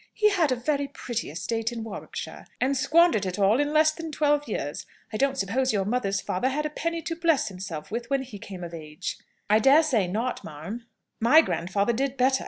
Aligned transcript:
He 0.15 0.31
had 0.31 0.51
a 0.51 0.55
very 0.55 0.87
pretty 0.87 1.29
estate 1.29 1.71
in 1.71 1.83
Warwickshire, 1.83 2.47
and 2.59 2.75
squandered 2.75 3.23
it 3.23 3.37
all 3.37 3.59
in 3.59 3.71
less 3.71 3.91
than 3.91 4.11
twelve 4.11 4.47
years. 4.47 4.87
I 5.13 5.17
don't 5.17 5.37
suppose 5.37 5.71
your 5.73 5.85
mother's 5.85 6.21
father 6.21 6.49
had 6.49 6.65
a 6.65 6.71
penny 6.71 7.03
to 7.03 7.15
bless 7.15 7.49
himself 7.49 7.91
with 7.91 8.09
when 8.09 8.23
he 8.23 8.39
came 8.39 8.63
of 8.63 8.73
age." 8.73 9.19
"I 9.47 9.59
daresay 9.59 10.07
not, 10.07 10.43
ma'am." 10.43 10.87
"My 11.19 11.41
grandfather 11.41 11.93
did 11.93 12.17
better. 12.17 12.39